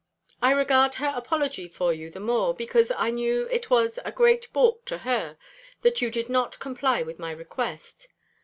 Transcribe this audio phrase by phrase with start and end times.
[0.41, 4.51] I regard her apology for you the more, because I knew it was a great
[4.51, 5.37] baulk to her,
[5.83, 8.07] that you did not comply with my request.